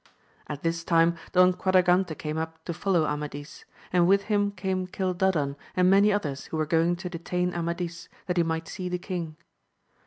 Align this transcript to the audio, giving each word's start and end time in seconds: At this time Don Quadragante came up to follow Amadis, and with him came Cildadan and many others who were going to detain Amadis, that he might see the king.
At 0.47 0.63
this 0.63 0.83
time 0.83 1.15
Don 1.31 1.53
Quadragante 1.53 2.15
came 2.17 2.39
up 2.39 2.65
to 2.65 2.73
follow 2.73 3.05
Amadis, 3.05 3.65
and 3.93 4.07
with 4.07 4.23
him 4.23 4.49
came 4.49 4.87
Cildadan 4.87 5.55
and 5.75 5.91
many 5.91 6.11
others 6.11 6.45
who 6.45 6.57
were 6.57 6.65
going 6.65 6.95
to 6.95 7.07
detain 7.11 7.53
Amadis, 7.53 8.09
that 8.25 8.37
he 8.37 8.41
might 8.41 8.67
see 8.67 8.89
the 8.89 8.97
king. 8.97 9.35